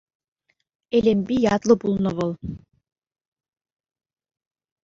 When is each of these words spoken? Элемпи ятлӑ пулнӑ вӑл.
Элемпи 0.97 1.35
ятлӑ 1.55 1.73
пулнӑ 1.81 2.11
вӑл. 2.15 2.31